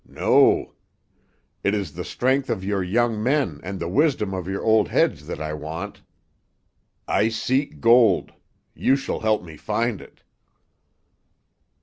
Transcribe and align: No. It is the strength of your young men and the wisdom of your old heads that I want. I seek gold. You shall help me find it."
No. 0.09 0.73
It 1.63 1.75
is 1.75 1.93
the 1.93 2.03
strength 2.03 2.49
of 2.49 2.63
your 2.63 2.81
young 2.81 3.21
men 3.21 3.59
and 3.61 3.79
the 3.79 3.87
wisdom 3.87 4.33
of 4.33 4.47
your 4.47 4.63
old 4.63 4.87
heads 4.87 5.27
that 5.27 5.39
I 5.39 5.53
want. 5.53 6.01
I 7.07 7.29
seek 7.29 7.79
gold. 7.79 8.33
You 8.73 8.95
shall 8.95 9.19
help 9.19 9.43
me 9.43 9.57
find 9.57 10.01
it." 10.01 10.23